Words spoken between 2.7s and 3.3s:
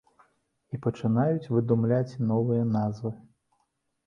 назвы.